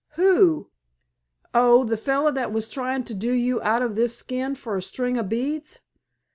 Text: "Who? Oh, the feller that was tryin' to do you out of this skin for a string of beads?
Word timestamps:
"Who? 0.15 0.71
Oh, 1.53 1.83
the 1.83 1.95
feller 1.95 2.31
that 2.31 2.51
was 2.51 2.67
tryin' 2.67 3.03
to 3.03 3.13
do 3.13 3.31
you 3.31 3.61
out 3.61 3.83
of 3.83 3.93
this 3.95 4.15
skin 4.17 4.55
for 4.55 4.75
a 4.75 4.81
string 4.81 5.15
of 5.19 5.29
beads? 5.29 5.77